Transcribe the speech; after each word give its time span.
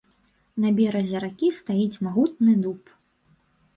На 0.63 0.69
беразе 0.79 1.17
ракі 1.25 1.49
стаіць 1.59 2.01
магутны 2.07 2.53
дуб. 2.67 2.81